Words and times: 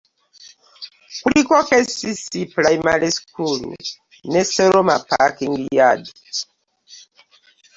Kuliko 1.23 1.55
KCC 1.67 2.27
Primary 2.57 3.09
School 3.19 3.59
ne 4.31 4.41
Seroma 4.53 4.95
Parking 5.09 5.55
Yard 5.77 6.03